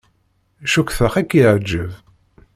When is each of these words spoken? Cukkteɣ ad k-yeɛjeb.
Cukkteɣ 0.71 1.13
ad 1.19 1.27
k-yeɛjeb. 1.29 1.91